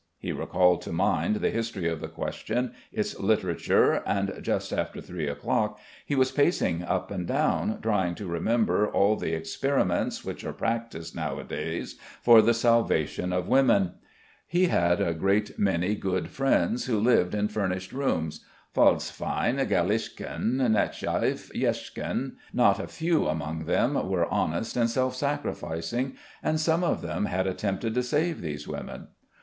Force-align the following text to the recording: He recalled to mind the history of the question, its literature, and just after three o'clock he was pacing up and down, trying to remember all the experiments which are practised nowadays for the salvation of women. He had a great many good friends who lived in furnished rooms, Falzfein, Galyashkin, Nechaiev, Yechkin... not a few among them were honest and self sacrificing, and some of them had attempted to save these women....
He 0.17 0.31
recalled 0.31 0.81
to 0.81 0.91
mind 0.91 1.35
the 1.35 1.51
history 1.51 1.87
of 1.87 2.01
the 2.01 2.07
question, 2.07 2.73
its 2.91 3.19
literature, 3.19 4.01
and 4.07 4.33
just 4.41 4.73
after 4.73 4.99
three 4.99 5.27
o'clock 5.27 5.77
he 6.07 6.15
was 6.15 6.31
pacing 6.31 6.81
up 6.81 7.11
and 7.11 7.27
down, 7.27 7.79
trying 7.83 8.15
to 8.15 8.25
remember 8.25 8.87
all 8.89 9.15
the 9.15 9.33
experiments 9.35 10.25
which 10.25 10.43
are 10.43 10.53
practised 10.53 11.15
nowadays 11.15 11.97
for 12.23 12.41
the 12.41 12.55
salvation 12.55 13.31
of 13.31 13.47
women. 13.47 13.91
He 14.47 14.69
had 14.69 14.99
a 15.01 15.13
great 15.13 15.59
many 15.59 15.93
good 15.93 16.29
friends 16.29 16.85
who 16.85 16.99
lived 16.99 17.35
in 17.35 17.47
furnished 17.47 17.91
rooms, 17.93 18.43
Falzfein, 18.73 19.57
Galyashkin, 19.69 20.55
Nechaiev, 20.71 21.51
Yechkin... 21.53 22.37
not 22.51 22.79
a 22.79 22.87
few 22.87 23.27
among 23.27 23.65
them 23.65 23.93
were 24.09 24.25
honest 24.33 24.75
and 24.75 24.89
self 24.89 25.15
sacrificing, 25.15 26.15
and 26.41 26.59
some 26.59 26.83
of 26.83 27.03
them 27.03 27.25
had 27.25 27.45
attempted 27.45 27.93
to 27.93 28.01
save 28.01 28.41
these 28.41 28.67
women.... 28.67 29.09